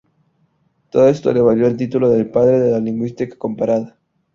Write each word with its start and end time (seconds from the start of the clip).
Todo 0.89 1.07
esto 1.07 1.31
le 1.31 1.41
valió 1.43 1.67
el 1.67 1.77
título 1.77 2.09
de 2.09 2.25
padre 2.25 2.57
de 2.59 2.71
la 2.71 2.79
Lingüística 2.79 3.37
comparada. 3.37 3.99